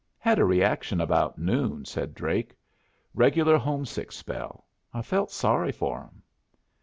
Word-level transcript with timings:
"Had 0.17 0.39
a 0.39 0.45
reaction 0.45 0.99
about 0.99 1.37
noon," 1.37 1.85
said 1.85 2.15
Drake. 2.15 2.55
"Regular 3.13 3.59
home 3.59 3.85
sick 3.85 4.11
spell. 4.11 4.65
I 4.91 5.03
felt 5.03 5.29
sorry 5.29 5.71
for 5.71 5.99
'em." 6.01 6.23